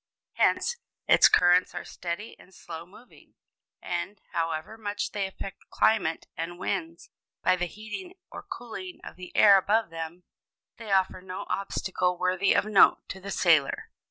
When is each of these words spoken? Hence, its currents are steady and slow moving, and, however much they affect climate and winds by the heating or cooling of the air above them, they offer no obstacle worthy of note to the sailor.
Hence, 0.33 0.77
its 1.07 1.29
currents 1.29 1.75
are 1.75 1.85
steady 1.85 2.35
and 2.39 2.55
slow 2.55 2.87
moving, 2.87 3.35
and, 3.83 4.19
however 4.31 4.75
much 4.75 5.11
they 5.11 5.27
affect 5.27 5.69
climate 5.69 6.25
and 6.35 6.57
winds 6.57 7.11
by 7.43 7.55
the 7.55 7.67
heating 7.67 8.15
or 8.31 8.41
cooling 8.41 8.99
of 9.03 9.15
the 9.15 9.31
air 9.37 9.57
above 9.59 9.91
them, 9.91 10.23
they 10.77 10.91
offer 10.91 11.21
no 11.21 11.45
obstacle 11.49 12.17
worthy 12.17 12.51
of 12.53 12.65
note 12.65 13.07
to 13.09 13.19
the 13.19 13.29
sailor. 13.29 13.91